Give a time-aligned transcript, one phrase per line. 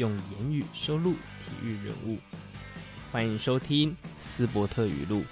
[0.00, 2.16] 用言语收录体育人物。
[3.12, 5.22] 欢迎收听斯伯特语录。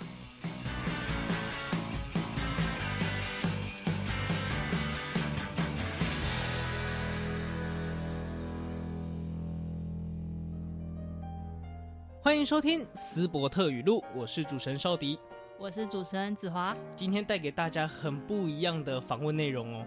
[12.21, 15.19] 欢迎收听斯伯特语录，我是主持人邵迪，
[15.59, 16.77] 我是主持人子华。
[16.95, 19.87] 今天带给大家很不一样的访问内容哦。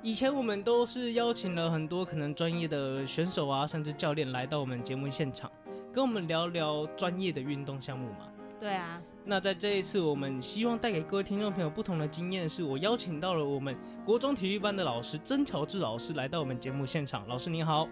[0.00, 5.50] 以前我们都是邀请了很多可能专业的选手啊，甚至教练来到我们节目现场，
[5.92, 8.28] 跟我们聊聊专业的运动项目嘛。
[8.60, 9.02] 对啊。
[9.24, 17.26] 那在这一次，我们希望带给各位听众朋友不同的经验，是我邀请到了我们国中体育班的老师曾乔治老师来到我们节目现场。
[17.26, 17.88] 老师您好。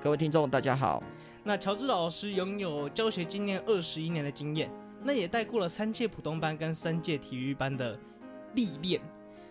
[0.00, 1.02] 各位听众大家好。
[1.42, 4.70] 那乔治老师拥有教学经验二十一年的经验，
[5.02, 7.98] 那也带过了三届普通班跟三届体育班的
[8.54, 9.00] 历练。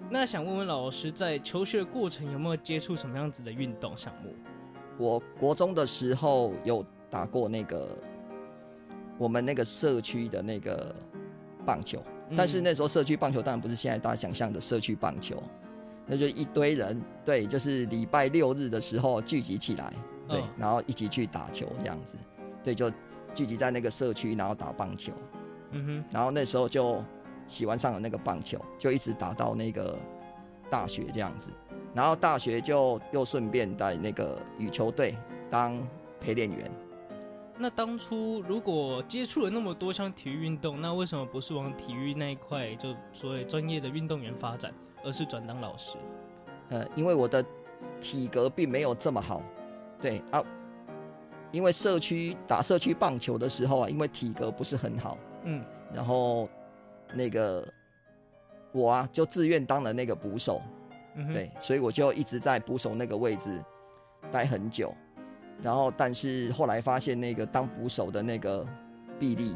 [0.10, 4.34] 那想问问老师，在求学的过程有没有接触什么样子的运动项目？
[4.98, 7.88] 我国中的时候有打过那个
[9.18, 10.94] 我们那个社区的那个
[11.66, 15.42] 棒球，嗯、但是那时候社区棒球当然不是现在大家想象的社区棒球，
[16.06, 19.94] 那就一堆人，对，就是礼拜六日的时候聚集起来，
[20.28, 22.18] 对，哦、然后一起去打球这样子，
[22.64, 22.92] 对，就
[23.34, 25.14] 聚集在那个社区，然后打棒球，
[25.72, 27.02] 嗯哼，然后那时候就。
[27.52, 30.00] 喜欢上了那个棒球，就一直打到那个
[30.70, 31.52] 大学这样子，
[31.94, 35.18] 然后大学就又顺便在那个羽球队
[35.50, 35.78] 当
[36.22, 36.72] 陪练员。
[37.58, 44.73] 那当初如果接触了那么多项体育运动，那为什么不是往体育那一块，就所谓专业的运动员发展，
[45.04, 45.98] 而是转当老师？
[46.70, 47.44] 呃，因为我的
[48.00, 49.42] 体格并没有这么好，
[50.02, 50.42] 对啊，
[51.52, 55.61] 因为社区打社区棒球的时候啊，因为体格不是很好，嗯，
[55.94, 56.48] 然后。
[57.14, 57.67] 那个
[58.72, 60.61] 我啊，就自愿当了那个捕手，
[61.16, 63.64] 嗯、对，所以我就一直在捕手那个位置
[64.32, 64.94] 待很久。
[65.61, 68.66] 然后，但是后来发现那个当捕手的那个
[69.20, 69.55] 臂力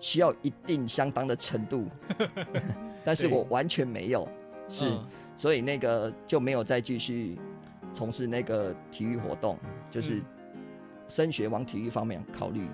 [0.00, 1.86] 需要一定相当的程度，
[3.04, 4.26] 但是我完全没有，
[4.68, 7.38] 是，嗯、所以那个就没有再继续
[7.92, 9.58] 从事那个体育活动，
[9.90, 10.22] 就是
[11.08, 12.66] 升学往体育方面考虑。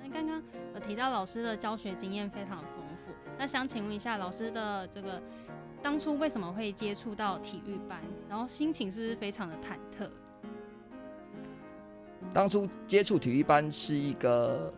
[0.00, 0.40] 那刚刚
[0.74, 2.62] 我提到老师的教学经验非常。
[3.42, 5.20] 那想请问一下老师的这个
[5.82, 10.08] 当初为什么会接触到体育班，然后心情是不是非常的忐忑？
[12.32, 14.72] 当初接触体育班是一个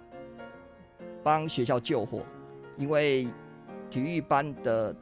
[1.23, 2.23] 帮学校救火，
[2.79, 3.29] 因为
[3.91, 4.97] 体育班的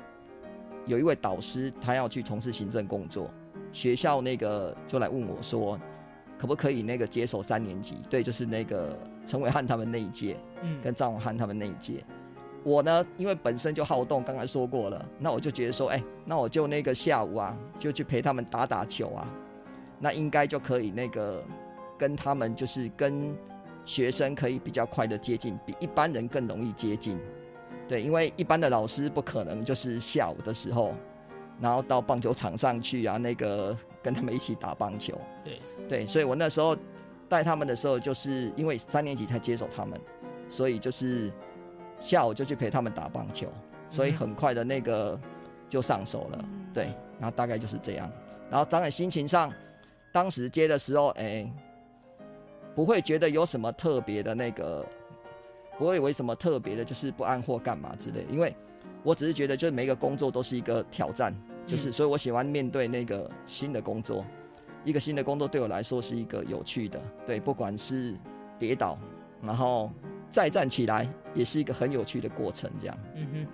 [0.85, 3.31] 有一位导师他要去从事行政工作，
[3.71, 5.79] 学校那个就来问我说，
[6.37, 7.99] 可不可以那个接手三年级？
[8.11, 12.05] 对，就是那个陈伟汉他们那一届，嗯，跟张永汉他们那一届。
[12.65, 19.29] 我呢，因为本身就好动，刚才说过了，那我就觉得说，哎、欸，那我就那个下午啊，就去陪他们打打球啊，
[19.99, 21.43] 那应该就可以那个
[21.99, 23.35] 跟他们就是跟
[23.85, 27.19] 学生可以比较快的接近，比一般人更容易接近。
[27.89, 30.95] 对，因为一般的老师不可能就是下午的时候，
[31.61, 35.21] 然后到棒球场上去啊，那个跟他们一起打棒球。
[35.45, 35.59] 对
[35.89, 36.77] 对，所以我那时候
[37.29, 40.01] 带他们的时候，就是因为三年级才接手他们，
[40.49, 41.29] 所以就是。
[42.03, 43.47] 下午就去陪他们打棒球，
[43.89, 45.17] 所以很快的那个
[45.69, 46.87] 就上手了，嗯、对，
[47.21, 48.11] 然后大概就是这样。
[48.51, 49.53] 然后当然心情上，
[50.11, 51.53] 当时接的时候，哎、欸，
[52.75, 54.85] 不会觉得有什么特别的那个，
[55.79, 58.27] 不会为什么特别的，就是不安或干嘛之类。
[58.29, 58.53] 因为
[59.05, 61.33] 我只是觉得，就是每一个工作都是一个挑战，
[61.69, 64.27] 就是、嗯、所以我喜欢面对那个新的工作。
[64.85, 68.19] 一个新的工作对我来说是一个有趣的，对，不管是
[68.59, 68.99] 跌倒，
[69.41, 69.89] 然后。
[70.33, 72.99] 再站起来也是一个很有趣的过程，这样。
[73.15, 73.47] 嗯哼，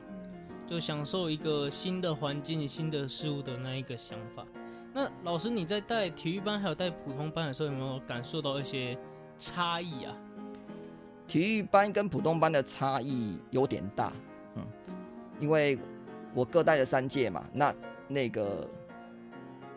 [0.66, 4.46] 就享受一个新的环境、新的事物的那一个想法。
[4.94, 8.96] 那老师，你在带体育班还有带普通班的时候，有没有感受到一些
[9.36, 10.16] 差异啊？
[11.26, 14.12] 体育班跟普通班的差异有点大，
[14.56, 14.64] 嗯，
[15.38, 15.78] 因为
[16.32, 17.74] 我各带了三届嘛，那
[18.06, 18.66] 那个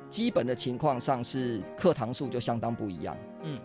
[0.10, 3.60] 基本的情况上是课堂数就相当不一样，嗯。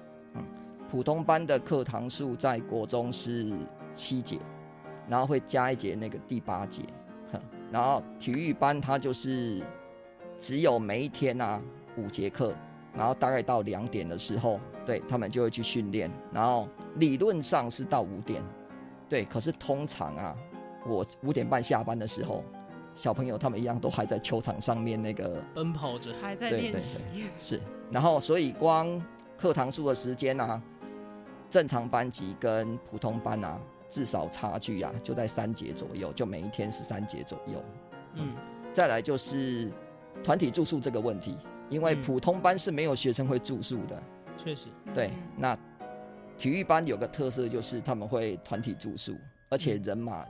[0.89, 3.53] 普通班的课堂数在国中是
[3.93, 4.39] 七节，
[5.09, 6.83] 然后会加一节那个第八节，
[7.71, 9.63] 然后体育班它就是
[10.39, 11.61] 只有每一天啊
[11.97, 12.55] 五节课，
[12.95, 18.43] 然后大概到两点的时候，对他们就会去训练，然后理论上是到五点，
[19.09, 20.37] 对，可是通常啊，
[20.87, 22.45] 我五点半下班的时候，
[22.95, 27.03] 小朋友他们一样都还在球场上面那个奔跑着，还在练习，
[27.39, 27.61] 是，
[27.91, 29.03] 然后所以光
[29.37, 30.63] 课堂数的时间啊，
[31.49, 37.65] 正常班级跟普通班啊，至少差距啊就在三节左右，就每一天是三节左右，
[38.15, 38.35] 嗯，
[38.73, 39.71] 再来就是
[40.23, 41.37] 团体住宿这个问题。
[41.69, 44.01] 因为普通班是没有学生会住宿的，
[44.39, 45.11] 确实，对。
[45.37, 45.59] 那
[46.39, 49.17] 体育班有个特色就是他们会团体住宿，
[49.49, 50.25] 而且人马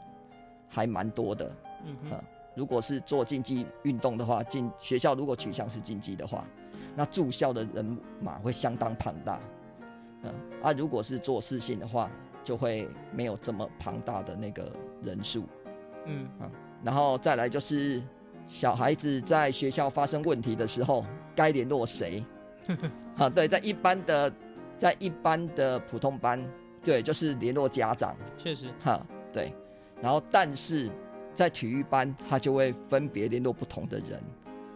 [0.67, 1.53] 还蛮多的。
[1.85, 2.25] 嗯哼、啊，
[2.55, 6.43] 如果是做竞技运动的话，进学校如果取向是竞技的话，
[6.95, 9.39] 那住校的人马会相当庞大。
[10.23, 12.11] 嗯，啊，如果是做视信的话，
[12.43, 14.71] 就会没有这么庞大的那个
[15.03, 15.45] 人数。
[16.07, 16.51] 嗯，啊，
[16.83, 18.03] 然后再来就是。
[18.49, 21.05] 小孩子在学校发生问题的时候，
[21.35, 22.25] 该联络谁？
[23.19, 24.33] 啊，对，在一般的，
[24.79, 26.41] 在一般的普通班，
[26.81, 28.17] 对，就是联络家长。
[28.39, 29.53] 确实，哈，对。
[30.01, 30.89] 然后，但是
[31.35, 34.23] 在体育班，他就会分别联络不同的人。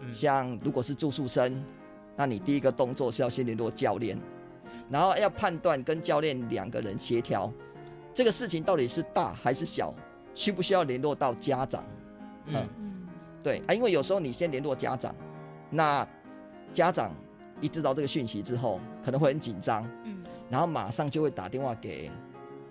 [0.00, 1.64] 嗯、像如果是住宿生，
[2.16, 4.18] 那你第一个动作是要先联络教练，
[4.90, 7.50] 然后要判断跟教练两个人协调。
[8.12, 9.94] 这个事情到底是大还是小，
[10.34, 11.84] 需不需要联络到家长？
[12.46, 12.68] 嗯。
[13.42, 15.14] 对啊，因为有时候你先联络家长，
[15.70, 16.06] 那
[16.74, 17.10] 家长
[17.58, 22.10] 一知道这个讯息之后，可能会很紧张，嗯，然后马上就会打电话给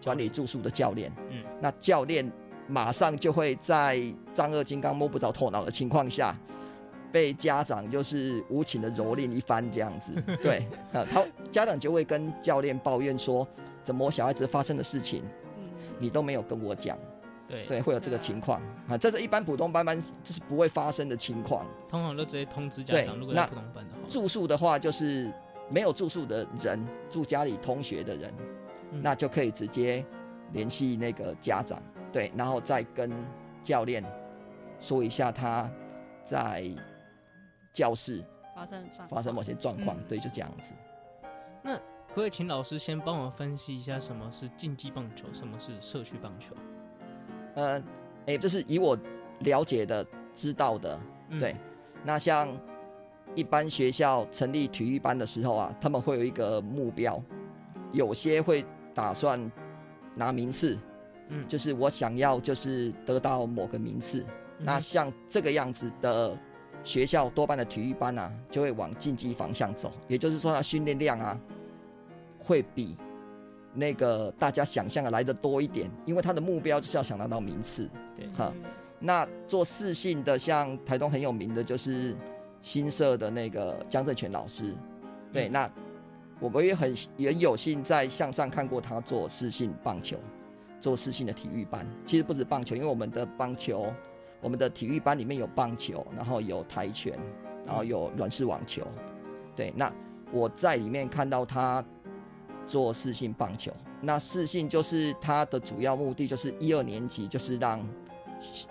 [0.04, 2.32] 管理住宿的教练，嗯，那教练
[2.68, 4.00] 马上就会在
[4.32, 6.36] 丈二金刚摸不着头脑的情况下，
[7.12, 13.48] 被家长就是无情的蹂躏一番这样子， 对，啊，他家长就会跟教练抱怨说，
[13.84, 15.24] 怎么我小孩子发生的事情，
[15.98, 16.98] 你都没有跟我讲。
[17.48, 21.66] 对对，会有这个情况啊，这是一般普通班班就是不会发生的情况。
[21.90, 23.18] 通常都直接通知家长。
[23.18, 25.34] 如果在普通班的话，住宿的话就是
[25.68, 26.80] 没有住宿的人，
[27.10, 28.32] 住家里同学的人，
[28.92, 30.06] 嗯、那就可以直接
[30.54, 31.82] 联系那个家长，
[32.14, 33.12] 对，然后再跟
[33.64, 34.06] 教练
[34.80, 35.68] 说一下他
[36.24, 36.70] 在
[37.72, 38.24] 教室
[38.56, 40.74] 发生发生某些状况，嗯、对，就这样子。
[41.62, 46.56] 那可不可以请老师先帮我分析一下什么是竞技棒球，什么是社区棒球？
[47.56, 47.84] 呃，哎、
[48.28, 48.98] 欸，这是以我
[49.40, 51.00] 了解的、知道的，
[51.30, 51.56] 嗯、对。
[52.04, 52.50] 那像
[53.36, 57.22] 一般学校成立体育班的时候啊，他们会有一个目标，
[57.92, 59.52] 有些会打算
[60.16, 60.80] 拿名次，
[61.28, 64.26] 嗯，就是我想要就是得到某个名次。
[64.60, 66.36] 嗯、那像这个样子的
[66.84, 71.40] 学校，多半的体育班啊，就会往竞技方向走，也就是说，他训练量啊，
[72.40, 72.98] 会比。
[73.72, 77.88] 那个大家想象的来的多一点，因为他的目标就是要想拿到名次。
[78.16, 78.52] 对，哈，
[78.98, 82.16] 那做视信的，像台东很有名的就是
[82.60, 84.74] 新社的那个江正全老师。
[85.32, 85.72] 对，嗯、那
[86.40, 90.18] 我们也很也有幸在向上看过他做视信棒球，
[90.82, 91.86] 做视信的体育班。
[92.04, 93.94] 其实不止棒球，因为我们的棒球，
[94.42, 97.18] 我们的体育班里面有棒球，然后有跆拳，
[97.66, 98.86] 然后有软式网球。
[99.56, 99.92] 对，那
[100.32, 101.84] 我在里面看到他。
[102.68, 107.84] 做四性棒球，那四性就是他的主要目的，就是一二年级，就是让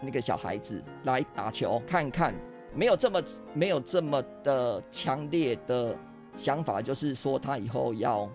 [0.00, 2.32] 那个小孩子来打球看看，
[2.72, 3.20] 没有这么
[3.52, 5.96] 没有这么的强烈的
[6.36, 8.30] 想法，就是说他以后要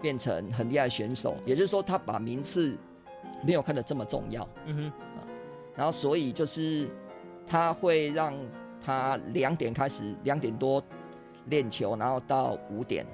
[0.00, 2.78] 变成很厉害选手，也就是说他把名次
[3.44, 4.48] 没有看得这么重要。
[4.66, 4.92] 嗯哼，
[5.80, 6.86] 然后所以就是
[7.46, 8.34] 他会让
[8.84, 10.82] 他两点开始，两点多
[11.46, 13.06] 练球，然后到五点。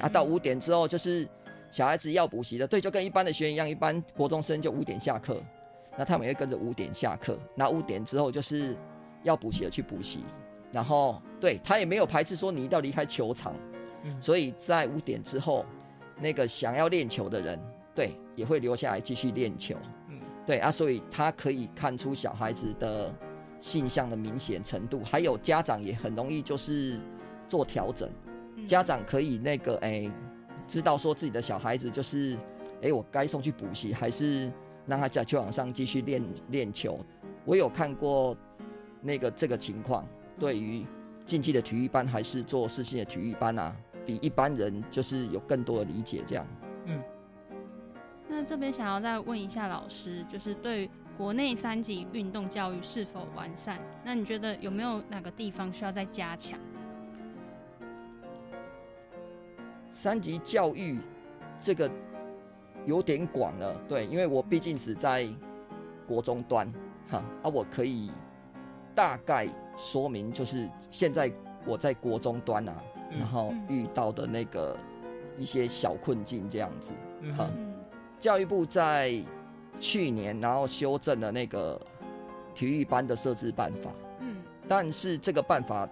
[0.00, 1.28] 啊，到五点之后就是
[1.68, 5.38] 小孩子要补习的，对，就跟一般的学员一样，一般国中生就五点下课，
[5.98, 7.38] 那他们也会跟着五点下课。
[7.54, 8.74] 那五点之后就是
[9.22, 10.20] 要补习的去补习，
[10.72, 13.54] 然后对他也没有排斥说你一定要离开球场，
[14.18, 15.66] 所以在五点之后，
[16.18, 17.60] 那个想要练球的人，
[17.94, 19.76] 对，也会留下来继续练球。
[20.48, 23.14] 对啊，所以他可以看出小孩子的
[23.58, 26.98] 性向的明显程度，还有家长也很容易就是
[27.46, 28.08] 做调整。
[28.66, 30.12] 家长可以那个哎、欸，
[30.66, 32.34] 知道说自己的小孩子就是
[32.76, 34.50] 哎、欸，我该送去补习，还是
[34.86, 36.98] 让他在球场上继续练练球？
[37.44, 38.34] 我有看过
[39.02, 40.08] 那个这个情况，
[40.40, 40.86] 对于
[41.26, 43.76] 竞技的体育班还是做私信的体育班啊，
[44.06, 46.46] 比一般人就是有更多的理解这样。
[48.38, 53.80] 嗯，那这边想要再问一下老师，就是对于国内三级运动教育是否完善？
[54.04, 56.58] 那你觉得有没有哪个地方需要再加强？
[59.90, 61.00] 三级教育
[61.60, 61.90] 这个
[62.86, 65.28] 有点广了，对，因为我毕竟只在
[66.06, 66.72] 国中端，
[67.10, 68.12] 哈，啊，我可以
[68.94, 71.32] 大概说明，就是现在
[71.66, 72.74] 我在国中端啊，
[73.10, 74.76] 然后遇到的那个
[75.36, 76.92] 一些小困境这样子。
[77.20, 77.50] 嗯好，
[78.18, 79.20] 教育部在
[79.80, 81.80] 去年然后修正了那个
[82.54, 83.90] 体育班的设置办法。
[84.20, 84.36] 嗯，
[84.68, 85.88] 但是这个办法，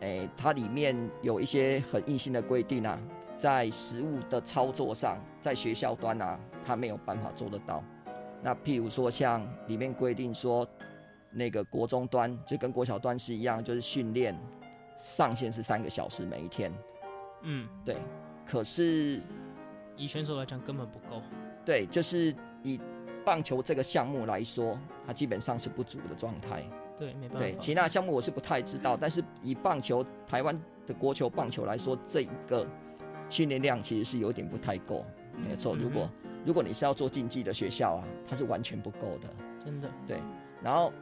[0.00, 2.98] 诶，它里面有一些很硬性的规定啊，
[3.36, 7.84] 在实务的操作上，在学校端啊，它没有办法做得到。
[8.42, 10.66] 那譬如说，像里面规定说，
[11.30, 14.36] 那个国中端就跟国小端是一样，就是训练
[14.96, 16.72] 上限是三个小时每一天。
[17.42, 17.96] 嗯，对。
[18.44, 19.20] 可是
[19.96, 21.22] 以选手来讲，根本不够。
[21.64, 22.80] 对，就是以
[23.24, 26.64] 棒球这个项目来说，它基本上是不足的状态。
[26.98, 27.38] 对，没办法。
[27.40, 32.66] 对，其他项目我是不太知道，但是以棒球台湾的国球棒球来说，这一个
[33.28, 35.04] 训练量其实是有点不太够。
[35.36, 36.10] 没错，如果
[36.44, 39.28] 如果你是要做竞技的学校啊，它是完全不够的。
[39.64, 39.88] 真的。
[40.06, 40.20] 对，
[40.62, 40.92] 然后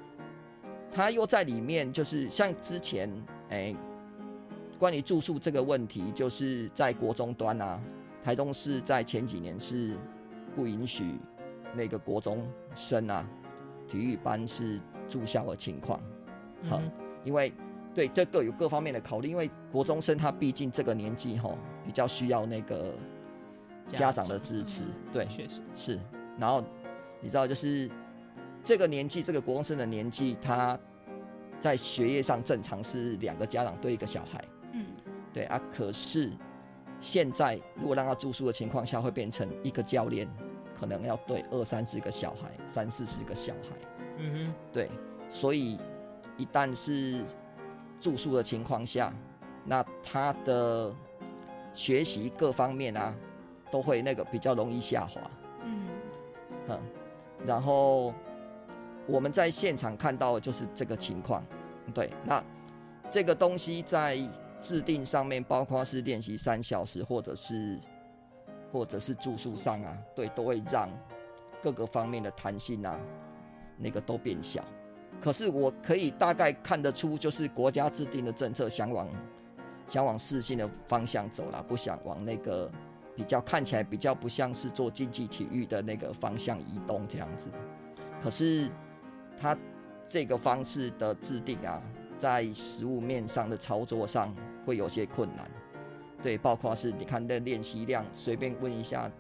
[0.93, 3.11] 他又在里面，就是像之前
[3.49, 3.75] 哎，
[4.79, 7.81] 关于住宿这个问题，就是在国中端啊，
[8.23, 9.97] 台东市在前几年是
[10.55, 11.19] 不允许
[11.75, 13.27] 那个国中生啊
[13.89, 16.01] 体育班是住校的情况。
[16.69, 16.81] 好，
[17.25, 17.53] 因为
[17.95, 22.95] 对这各有各方面的考虑，因为国中生他毕竟这个年纪吼，比较需要那个
[23.87, 25.99] 家长的支持，对，确实是。
[26.39, 26.63] 然后
[27.21, 27.91] 你知道，就是
[28.63, 30.79] 这个年纪，这个国中生的年纪，他
[31.59, 34.87] 在学业上正常是两个家长对一个小孩，嗯，
[35.33, 35.61] 对啊。
[35.73, 36.31] 可是
[37.01, 40.29] 现在如果让他住宿的情况下，会变成一个教练
[40.79, 43.77] 可能要对二三十个小孩，三四十个小孩，
[44.19, 44.91] 嗯哼，对，
[45.29, 45.79] 所以
[46.37, 47.25] 一旦是
[47.99, 49.13] 住宿的情况下，
[49.65, 50.95] 那他的
[51.75, 53.15] 学习各方面啊，
[53.71, 55.21] 都会那个比较容易下滑。
[55.65, 55.89] 嗯，
[56.69, 56.81] 嗯，
[57.47, 58.13] 然后
[59.07, 61.45] 我们在现场看到的就是这个情况。
[61.93, 62.43] 对，那
[63.11, 64.19] 这个东西在
[64.61, 67.79] 制定上面，包括是练习三小时，或者是
[68.73, 70.89] 或者是住宿上啊，对，都会让
[71.63, 72.99] 各个方面的弹性啊，
[73.77, 74.63] 那个都变小。
[75.21, 79.09] 可是我可以大概看得出，就是国家制定的政策想往
[79.87, 82.71] 想往适性的方向走了，不想往那个
[83.17, 87.51] 比较看起来比较不像是做竞技体育的那个方向移动这样子。
[88.23, 88.71] 可是
[89.39, 89.57] 他
[90.09, 91.83] 这个方式的制定啊，
[92.19, 95.51] 在实务面上的操作上会有些困难。
[96.23, 99.11] 对，包括是你看那练习量，随便问一下。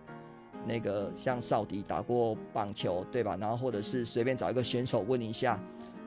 [0.66, 3.34] 那个像少迪打过棒球，对吧？
[3.40, 5.58] 然后或者是随便找一个选手问一下，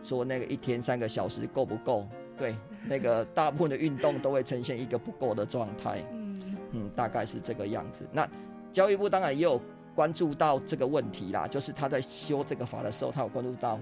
[0.03, 2.05] 说那个一天三个小时够不够？
[2.37, 2.55] 对，
[2.87, 6.03] 那个大部分的运动都会呈现一个不够的状态。
[6.11, 8.07] 嗯嗯，大概是这个样子。
[8.11, 8.29] 那
[8.71, 9.59] 教育部当然也有
[9.95, 13.79] 关注到这个问题啦，就是他在修这个法的时候，他有关注到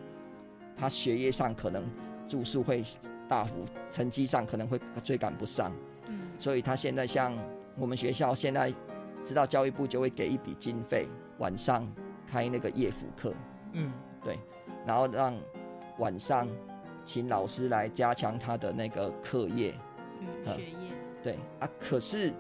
[0.78, 1.84] 他学业上可能
[2.30, 2.82] 住宿会
[3.32, 3.56] 大幅，
[3.90, 5.72] 成绩上可能会追赶不上。
[6.08, 7.32] 嗯，所以他现在像
[7.78, 8.74] 我们学校现在。
[9.24, 11.08] 知道教育部就会给一笔经费，
[11.38, 11.88] 晚上
[12.26, 13.32] 开那个夜辅课，
[13.74, 13.92] 嗯，
[14.24, 14.40] 对，
[14.84, 15.38] 然后让
[16.00, 16.48] 晚上
[17.06, 19.76] 请老师来加强他的那个课业，
[20.22, 21.70] 嗯，学业，对啊。
[21.80, 22.34] 可是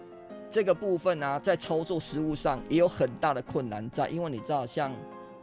[0.50, 4.92] 这个部分呢、啊，在操作实务上也有很大的困难在，因为你知道，像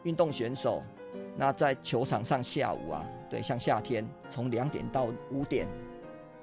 [0.02, 0.83] 运动选手，
[1.37, 5.66] 那在球场上下午啊，对，像夏天从两点到五点，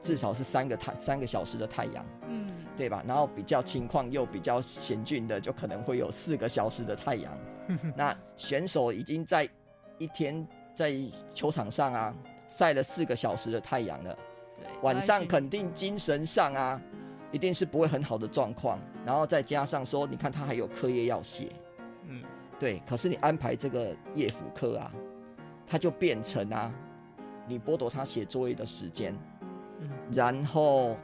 [0.01, 2.49] 至少是三个太三个小时的太阳，嗯。
[2.77, 3.01] 对吧？
[3.07, 7.31] 然后比较情况又比较险峻的，就可能会有四个小时的太阳。
[7.95, 9.49] 那选手已经在
[9.97, 10.93] 一天在
[11.33, 12.13] 球场上啊
[12.49, 14.17] 晒了四个小时的太阳了，
[14.57, 16.81] 对，晚上肯定精神上啊
[17.31, 18.77] 一定是不会很好的状况。
[19.05, 21.47] 然后再加上说，你看他还有课业要写，
[22.09, 22.21] 嗯，
[22.59, 22.81] 对。
[22.85, 24.91] 可是你安排这个夜辅课啊，
[25.75, 26.71] 他就变成啊，
[27.45, 29.13] 你剥夺他写作业的时间，
[29.81, 30.97] 嗯，然后。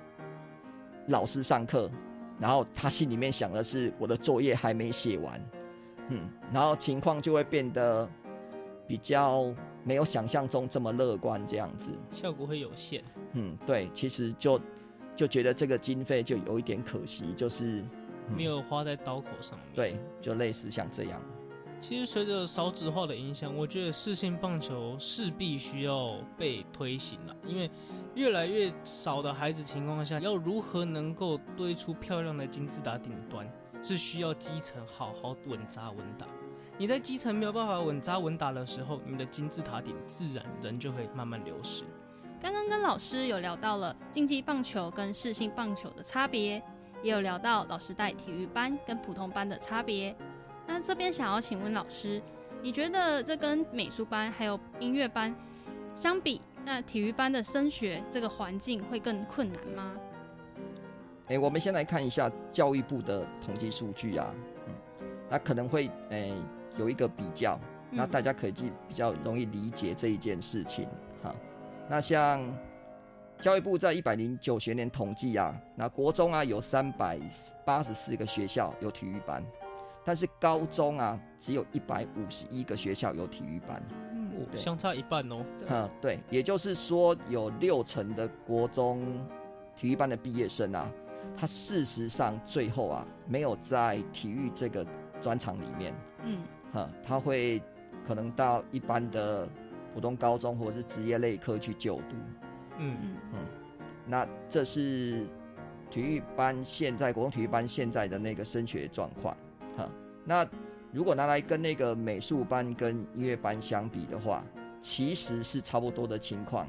[1.07, 1.89] 老师上课，
[2.39, 5.41] 然后他心里面想的是我的作业还没写完，
[6.09, 8.07] 嗯，然后情况就会变得
[8.87, 9.51] 比较
[9.83, 13.03] 没有想象中这么乐观，这样子，效果会有限。
[13.33, 14.61] 嗯，对，其实就
[15.15, 17.81] 就觉得这个经费就有一点可惜，就是、
[18.29, 19.67] 嗯、没有花在刀口上面。
[19.73, 21.19] 对，就类似像这样。
[21.81, 27.69] 其实随着少子化的影响，我觉得适性棒球势必需要被推行了，因为
[28.13, 36.27] 越来越少的孩子情况下，要如何能够堆出漂亮的金字塔顶端，是需要基层好好稳扎稳打。
[36.77, 41.83] 你在基层没有办法稳扎稳打的时候，你的金字塔顶自然人就会慢慢流失。
[42.39, 46.61] 刚刚跟老师有聊到了竞技棒球跟适性棒球的差别，
[47.01, 50.15] 也有聊到老师带体育班跟普通班的差别。
[50.73, 52.21] 那这边想要请问老师，
[52.61, 55.35] 你觉得这跟美术班还有音乐班
[55.97, 59.93] 相比，那体育班的升学这个环境会更困难吗？
[61.27, 64.33] 哎，我们先来看一下教育部的统计数据啊，
[64.67, 64.73] 嗯，
[65.29, 66.33] 那可能会诶
[66.77, 67.59] 有一个比较，
[67.89, 68.53] 那大家可以
[68.87, 70.87] 比较容易理解这一件事情
[71.21, 71.35] 哈。
[71.89, 72.41] 那像
[73.41, 77.19] 教育部在一百零九学年统计啊，那国中啊有三百
[77.65, 79.43] 八十四个学校有体育班，
[80.03, 83.81] 但是高中啊只有一百五十一个学校有体育班。
[84.13, 84.31] 嗯。
[84.55, 85.46] 相差一半哦。
[85.70, 89.05] 嗯，对，也就是说有六成的国中
[89.75, 90.91] 体育班的毕业生啊，
[91.38, 94.86] 他事实上最后啊没有在体育这个
[95.22, 95.93] 专场里面，
[96.24, 96.39] 嗯，
[96.74, 97.62] 哈，他会
[98.08, 99.48] 可能到一般的
[99.93, 102.15] 普通高中或者是职业类科去就读，
[102.79, 102.98] 嗯。
[103.00, 103.15] 嗯。
[103.34, 103.46] 嗯，
[104.08, 105.27] 那这是
[105.91, 109.38] 体育班现在国中体育班现在的那个升学状况，
[109.77, 109.89] 哈，
[110.25, 110.47] 那。
[110.93, 114.43] 如果拿来跟那个美术班跟音乐班相比的话，
[114.81, 116.67] 其实是差不多的情况。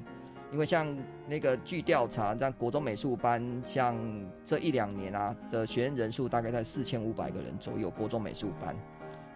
[0.53, 3.99] 因为像那个据调查，像国中美术班，像
[4.45, 7.91] 这一两年啊的学生人数大概在四千五百个人左右。
[7.91, 8.77] 国中美术班，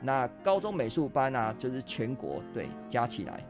[0.00, 3.44] 那高中美术班啊，就是全国对加起来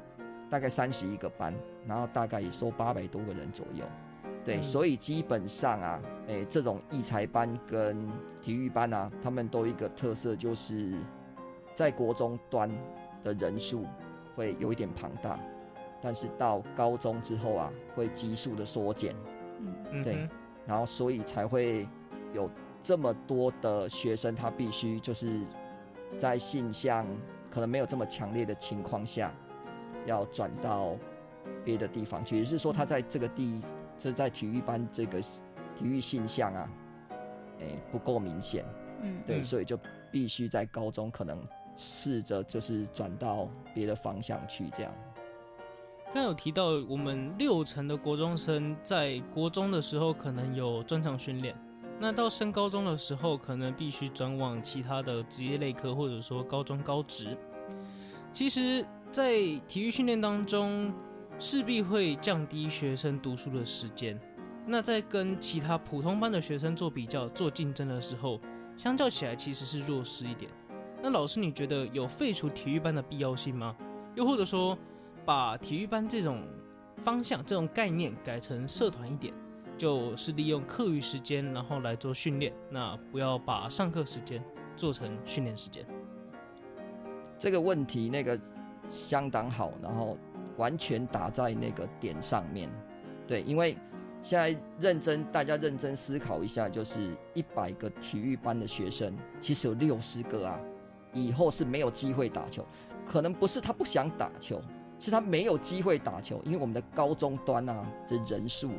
[0.49, 1.53] 大概三十一个班，
[1.87, 3.85] 然后大概也收八百多个人左右。
[4.43, 8.09] 对，所以基本上啊，诶，这种艺才班跟
[8.41, 10.95] 体育班啊，他们都一个特色就是。
[11.75, 12.71] 在国中端
[13.23, 13.85] 的人数
[14.35, 15.39] 会有一点庞大，
[16.01, 19.15] 但是到高中之后啊，会急速的缩减。
[19.61, 20.27] 嗯，对，
[20.67, 21.87] 然后所以才会
[22.33, 22.51] 有
[22.83, 25.43] 这么多的学生，他必须就是
[26.17, 27.07] 在性向
[27.51, 29.31] 可能没有这么强烈的情况下，
[30.07, 30.97] 要转到
[31.63, 32.39] 别的地方去。
[32.39, 33.61] 也是说，他在这个地，
[33.99, 35.21] 这在体育班这个
[35.77, 36.69] 体育性向啊，
[37.61, 38.65] 哎，不够明显。
[39.03, 39.79] 嗯，对，所以就
[40.11, 41.39] 必须在高中可能。
[41.79, 44.91] 试着就是转到别的方向去，这样。
[46.11, 51.55] 刚有提到，我们六成的国中生在国中的时候可能有专长训练，
[52.01, 57.37] 那到升高中的时候，可能必须转往其他的职业类科，或者说高中高职。
[58.33, 59.35] 其实，在
[59.69, 60.91] 体育训练当中，
[61.39, 64.19] 势必会降低学生读书的时间。
[64.69, 68.41] 那在跟其他普通班的学生做比较、做竞争的时候，
[68.77, 70.51] 相较起来其实是弱势一点。
[71.01, 73.77] 那老师，你觉得有废除体育班的必要性吗？
[74.17, 74.77] 又或者说，
[75.25, 76.43] 把体育班这种
[76.97, 79.33] 方向、这种概念改成社团一点，
[79.79, 84.43] 就是利用课余时间然后来做训练，那不要把上课时间
[84.77, 85.87] 做成训练时间。
[87.39, 88.41] 这个问题那个
[88.89, 90.19] 相当好，然后
[90.57, 92.69] 完全打在那个点上面。
[93.29, 93.77] 对，因为
[94.27, 100.59] 现在认真，大家认真思考一下，就是一百个体育班的学生，其实有六十个啊。
[101.13, 102.67] 以后是没有机会打球，
[103.07, 104.61] 可能不是他不想打球，
[104.99, 108.73] 是他没有机会打球，因为我们的高中端啊这人数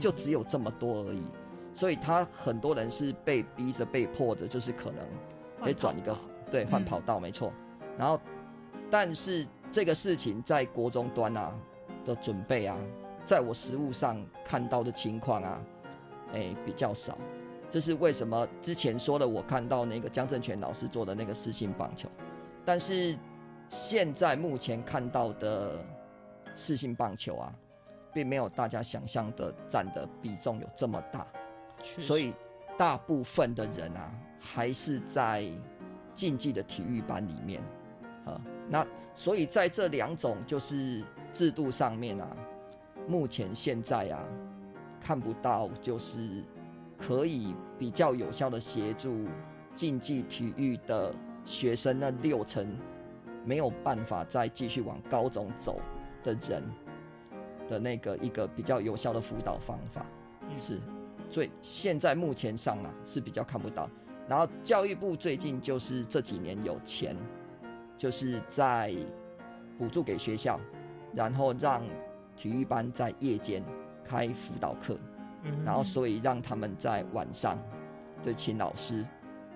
[0.00, 1.22] 就只有这么多而已，
[1.74, 5.04] 所以他很多人是被逼着、被迫着，就是可能
[5.66, 6.16] 得转一个
[6.50, 7.52] 对换跑道，没错。
[7.98, 8.18] 然后，
[8.90, 11.52] 但是这个事情在国中端啊
[12.06, 12.74] 的准备啊，
[13.28, 15.60] 在我实物上看到的情况啊，
[16.32, 17.18] 哎比较少。
[17.68, 18.48] 这是为什么？
[18.62, 22.08] 之前说的，我看到那个江正权老师做的那个四性棒球，
[22.64, 23.14] 但是
[23.68, 25.78] 现在目前看到的
[26.54, 27.52] 四性棒球啊，
[28.14, 31.26] 并没有大家想象的占的比重有这么大，
[31.82, 32.32] 所以
[32.78, 34.10] 大部分的人啊，
[34.40, 35.46] 还是在
[36.14, 37.60] 竞技的体育班里面
[38.24, 38.40] 啊。
[38.70, 42.26] 那所以在这两种就是制度上面啊，
[43.08, 44.22] 目前现在啊，
[45.00, 46.44] 看不到就是。
[47.00, 49.28] 可以比较有效的协助
[49.72, 52.76] 竞技体育的学生，那六成
[53.44, 55.80] 没有办法再继续往高中走
[56.24, 56.60] 的人
[57.68, 60.04] 的那个一个比较有效的辅导方法
[60.56, 60.80] 是，
[61.30, 63.88] 所以现在目前上啊是比较看不到。
[64.28, 67.16] 然后教育部最近就是这几年有钱，
[67.96, 68.92] 就是在
[69.78, 70.58] 补助给学校，
[71.14, 71.80] 然后让
[72.38, 73.62] 体育班在夜间
[74.04, 74.96] 开辅导课。
[75.42, 75.64] 嗯。
[75.64, 77.58] 然后，所以让他们在晚上，
[78.24, 79.04] 就请老师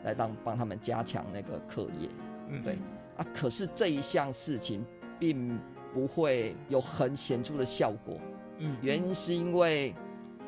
[0.05, 2.09] 来当帮他们加强那个课业，
[2.49, 2.63] 嗯。
[2.63, 2.77] 对。
[3.17, 3.25] 啊。
[3.33, 4.85] 可是这一项事情
[5.19, 5.59] 并
[5.95, 8.19] 不会有很显著的效果，
[8.59, 8.77] 嗯。
[8.83, 9.95] 原因是因为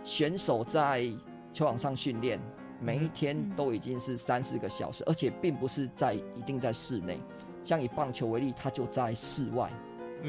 [0.03, 1.05] 选手在
[1.53, 2.40] 球场上训练，
[2.81, 7.20] 每一天都已经是三四个小时，而且并不是在一定在室内，
[7.62, 9.70] 像以棒球为例，他就在室外，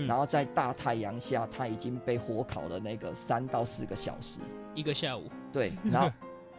[0.08, 4.40] 然后在大太阳下，他已经被火烤了那个三到四个小时。
[4.74, 6.12] 一个下午，对， 然后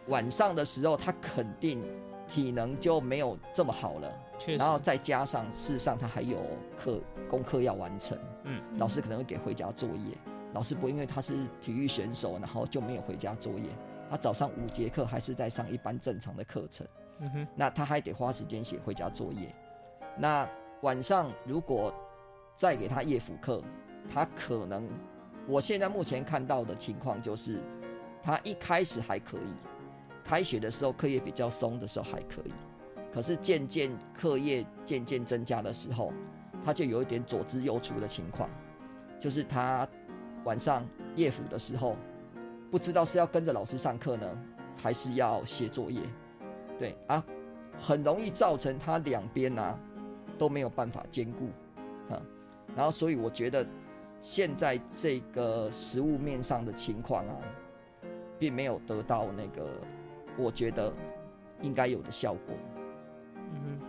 [0.07, 1.83] 晚上的时候，他肯定
[2.27, 4.11] 体能就没有这么好了。
[4.39, 6.39] 确实，然后再加上事实上他还有
[6.77, 10.17] 课功课要完成，嗯，老师可能会给回家作业。
[10.53, 13.69] 老师不因为他是体育选手，然后就没有回家作业。
[14.09, 16.87] 他早上五节课还是在上一般正常的课程，
[17.19, 19.53] 嗯哼，那他还得花时间写回家作业。
[20.17, 20.47] 那
[20.81, 21.93] 晚上如果
[22.57, 23.61] 再给他夜辅课，
[24.09, 24.89] 他可能，
[25.47, 27.61] 我现在目前看到的情况就是，
[28.23, 29.53] 他一开始还可以，
[30.23, 32.53] 开学的时候课业比较松的时候还可以，
[33.13, 36.11] 可是渐渐课业渐渐增加的时候，
[36.65, 38.49] 他就有一点左支右絀的情况，
[39.19, 39.87] 就是他
[40.43, 40.83] 晚上
[41.15, 41.95] 夜辅的时候，
[42.71, 44.27] 不知道是要跟着老师上课呢，
[44.75, 46.01] 还是要写作业，
[46.79, 47.23] 对啊，
[47.79, 49.77] 很容易造成他两边啊
[50.39, 51.49] 都没有办法兼顾，
[52.77, 53.65] 然后，所以我觉得
[54.21, 57.35] 现在这个食物面上的情况啊，
[58.37, 59.67] 并没有得到那个
[60.37, 60.93] 我觉得
[61.63, 62.55] 应该有的效果。
[63.35, 63.79] 嗯哼，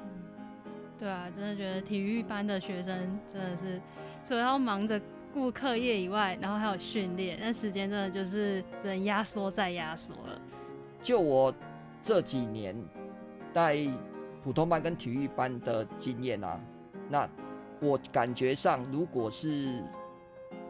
[0.99, 3.79] 对啊，真的觉得体育班的学生真的是
[4.25, 4.99] 除了要忙着
[5.35, 10.41] 顾课业以外，然后还有训练，那时间真的就是只能压缩再压缩了。
[11.03, 11.55] 就我
[12.03, 12.75] 这几年
[13.53, 13.77] 带
[14.43, 16.59] 普通班跟体育班的经验啊，
[17.11, 17.29] 那。
[17.81, 19.83] 我感觉上，如果是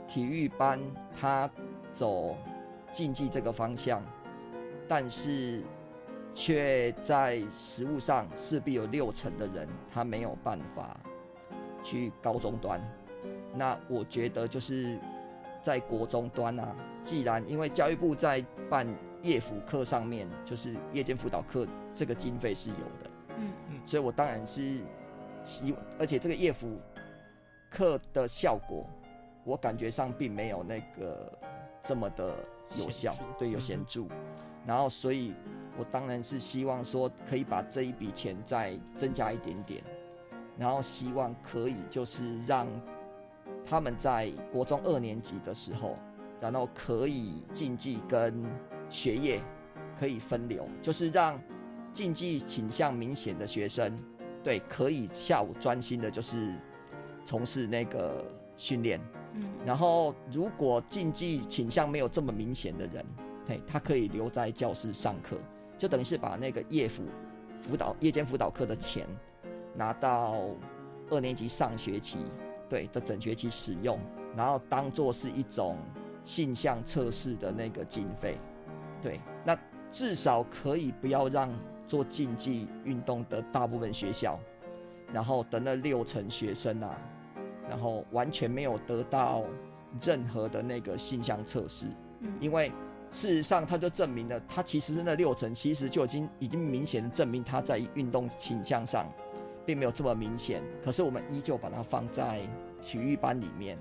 [0.07, 0.79] 体育班，
[1.19, 1.51] 他
[1.91, 2.37] 走
[2.93, 4.03] 竞技这个方向，
[4.87, 5.63] 但是
[6.35, 11.01] 却在实物上势必有六成的人他没有办法
[11.83, 12.79] 去高中端。
[13.55, 14.99] 那我觉得就是
[15.63, 18.87] 在国中端啊，既然因为教育部在办
[19.23, 24.81] 夜辅课上面，就是夜间辅导课这个经费是有的，嗯嗯，所以我当然是
[25.43, 26.79] 希望，而且这个夜辅。
[27.71, 28.87] 课的效果，
[29.45, 31.33] 我感觉上并没有那个
[31.83, 32.35] 这么的
[32.77, 34.05] 有效，对，有显著。
[34.67, 35.35] 然后，所以
[35.79, 39.83] 我当然是希望说，可以把这一笔钱再增加一点点，
[40.59, 42.67] 然后希望可以就是让
[43.65, 45.97] 他们在国中二年级的时候，
[46.41, 48.45] 然后可以竞技跟
[48.91, 49.41] 学业
[49.99, 51.41] 可以分流，就是让
[51.93, 53.99] 竞技倾向明显的学生，
[54.45, 56.55] 对，可以下午专心的，就是。
[57.29, 58.25] 从事那个
[58.57, 58.99] 训练，
[59.35, 63.05] 嗯，然后如果竞技倾向没有这么明显的人，
[63.47, 65.37] 嘿，他可以留在教室上课，
[65.77, 67.03] 就等于是把那个夜辅
[67.69, 69.07] 辅导、夜间辅导课的钱
[69.75, 70.37] 拿到
[71.11, 72.17] 二年级上学期，
[72.67, 74.01] 对的整学期使用，
[74.35, 75.77] 然后当做是一种
[76.25, 78.39] 性向测试的那个经费，
[79.03, 79.55] 对，那
[79.91, 81.53] 至少可以不要让
[81.87, 84.41] 做竞技运动的大部分学校，
[85.13, 86.99] 然后等那六成学生啊。
[87.69, 89.45] 然后完全没有得到
[90.01, 91.87] 任何的那个性向测试，
[92.21, 92.73] 嗯，因为
[93.11, 99.07] 事实上他就证明了，他其实是那六成，其实就已经已经明显的证明他在运动倾向上
[99.65, 100.63] 并没有这么明显。
[100.85, 102.41] 可是我们依旧把它放在
[102.81, 103.79] 体育班里面，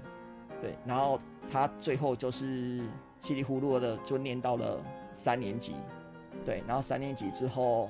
[0.62, 1.20] 对，然后
[1.50, 2.88] 他最后就是
[3.20, 4.82] 稀里糊涂的就念到了
[5.14, 5.76] 三年级，
[6.46, 7.90] 对，然后三年级之后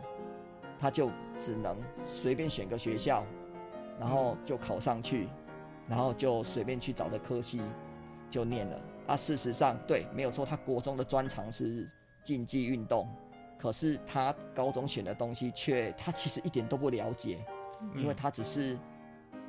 [0.80, 3.24] 他就只能随便选个学校，
[4.00, 5.28] 然后就考上去。
[5.88, 7.62] 然后就随便去找的科系，
[8.30, 9.15] 就念了啊。
[9.15, 11.89] 事实上，对，没有错，他国中的专长是
[12.23, 13.08] 竞技运动，
[13.58, 17.39] 可是他高中选的东西却他其实一点都不了解，
[17.95, 18.78] 因为他只是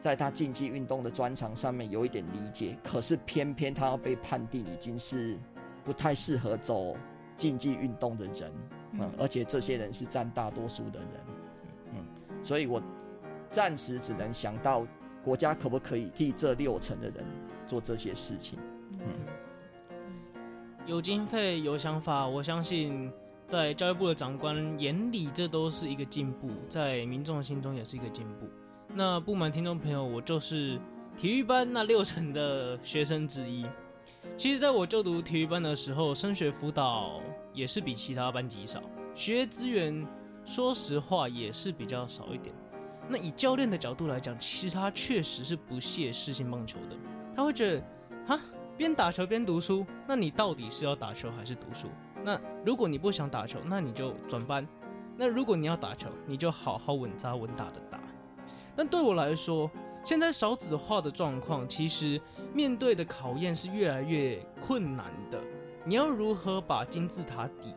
[0.00, 5.36] 在他竞技运动的专长上面有一点理解，可是偏偏他要被判定已经是
[5.84, 6.96] 不太适合走
[7.36, 8.52] 竞技运动的人，
[8.92, 11.10] 嗯，而且这些人是占大多数的人，
[11.94, 12.80] 嗯，所以我
[13.50, 14.86] 暂时只能想到。
[15.28, 17.22] 国家可不可以替这六成的人
[17.66, 18.58] 做这些事情？
[18.92, 18.98] 嗯，
[20.86, 23.12] 有经费有想法，我相信
[23.46, 28.48] 在教育部的长官眼里，这都是一个进步，在民众心中也是一个进步。
[28.94, 30.80] 那不瞒听众朋友，我就是
[31.14, 33.66] 体育班那六成的学生之一。
[34.34, 37.20] 其实，在我就读体育班的时候，升学辅导
[37.52, 38.82] 也是比其他班级少，
[39.14, 40.06] 学业资源
[40.42, 42.54] 说实话也是比较少一点。
[43.08, 46.96] 那以教练的角度来讲，其实他确实是不屑世新棒球的。
[47.34, 47.82] 他会觉得，
[48.26, 48.40] 哈，
[48.76, 51.88] 边打球边读书，那你到底是要打球还是读书？
[52.22, 54.62] 那如果你不想打球，那你就转班；
[55.16, 57.98] 那如果你要打球，你就好好稳扎稳打的打。
[58.76, 59.70] 但对我来说，
[60.04, 62.20] 现在少子化的状况，其实
[62.52, 65.42] 面对的考验是越来越困难的。
[65.84, 67.74] 你要如何把金字塔底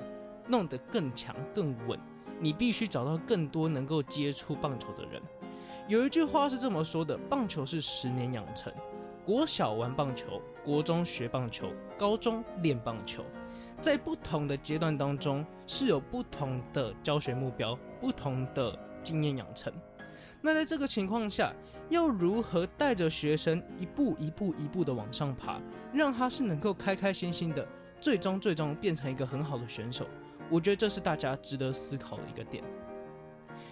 [0.48, 1.98] 弄得更强更稳？
[2.42, 5.22] 你必须找到更多能够接触棒球的人。
[5.88, 8.74] 有一句话是这么说的：棒球是十年养成，
[9.24, 13.24] 国小玩棒球，国中学棒球，高中练棒球。
[13.80, 19.72] 在不同的阶段当中，是有不同的教学目标，不同的经验养成。
[20.40, 21.54] 那在这个情况下，
[21.90, 25.60] 要如何带着学生一步一步一步的往上爬，
[25.94, 27.68] 让他是能够开开心心的，
[28.00, 30.06] 最终最终变成一个很好的选手？
[30.52, 32.64] 我觉得这是大家值得思考的一个点。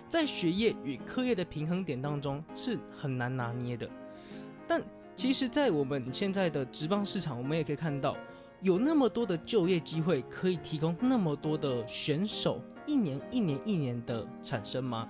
[0.07, 3.87] 在学业与课业的平衡点当中是很难拿捏的，
[4.67, 4.81] 但
[5.15, 8.15] 其实，在我们现在的职棒市场，我们也可以看到，
[8.61, 15.07] 有那么多的就业机会，可以提供那么多的选手，一年一年一年的产生吗？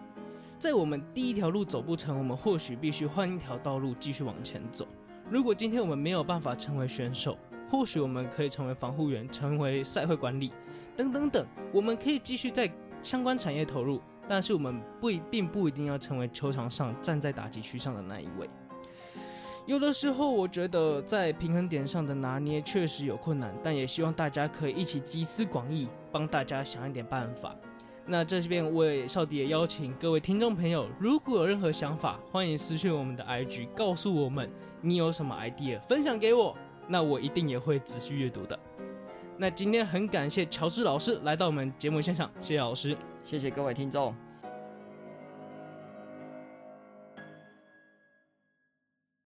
[0.58, 4.86] 在我们第一条路走不成，我们或许必须换一条道路继续往前走。
[5.29, 7.38] 如果今天我们没有办法成为选手，
[7.69, 10.51] 或许我们可以成为防护员，成为赛会管理，
[10.97, 12.69] 等等等，我们可以继续在
[13.01, 14.01] 相关产业投入。
[14.27, 18.47] 但是我们不一并不一定要成为球场上站在打击区上的那一位。
[19.65, 27.55] 有的时候，我觉得在平衡点上的拿捏确实有困难，但也希望大家可以一起集思广益，帮大家想一点办法。
[28.05, 34.49] 那这边我也少迪也邀请各位听众朋友，如果有任何想法，欢迎私讯我们的 IG，告诉我们
[34.82, 36.55] 你有什么 idea 分享给我，
[36.89, 38.60] 那我一定也会仔细阅读的。
[39.38, 44.13] 那今天很感谢乔治老师来到我们节目现场，谢谢老师，谢谢各位听众。